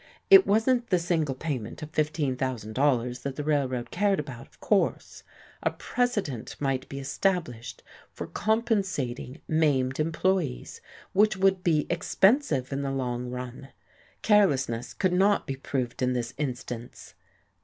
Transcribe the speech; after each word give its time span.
It 0.31 0.47
wasn't 0.47 0.87
the 0.89 0.97
single 0.97 1.35
payment 1.35 1.83
of 1.83 1.91
$15,000 1.91 3.21
that 3.21 3.35
the 3.35 3.43
Railroad 3.43 3.91
cared 3.91 4.19
about, 4.19 4.47
of 4.47 4.59
course; 4.59 5.21
a 5.61 5.69
precedent 5.69 6.55
might 6.59 6.89
be 6.89 6.97
established 6.97 7.83
for 8.11 8.25
compensating 8.25 9.41
maimed 9.47 9.99
employees 9.99 10.81
which 11.13 11.37
would 11.37 11.63
be 11.63 11.85
expensive 11.87 12.73
in 12.73 12.81
the 12.81 12.89
long 12.89 13.29
run. 13.29 13.69
Carelessness 14.23 14.95
could 14.95 15.13
not 15.13 15.45
be 15.45 15.55
proved 15.55 16.01
in 16.01 16.13
this 16.13 16.33
instance. 16.35 17.13